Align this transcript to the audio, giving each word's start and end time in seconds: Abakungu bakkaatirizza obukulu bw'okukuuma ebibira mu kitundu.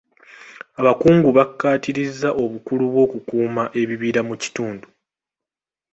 Abakungu 0.79 1.27
bakkaatirizza 1.37 2.29
obukulu 2.43 2.83
bw'okukuuma 2.91 3.63
ebibira 3.81 4.21
mu 4.27 4.35
kitundu. 4.41 4.87